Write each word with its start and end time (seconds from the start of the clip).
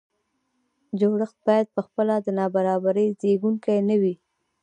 جوړښت 0.99 1.37
باید 1.47 1.67
په 1.75 1.81
خپله 1.87 2.13
د 2.19 2.27
نابرابرۍ 2.39 3.07
زیږوونکی 3.19 3.77
نه 3.89 3.95
وي. 4.01 4.15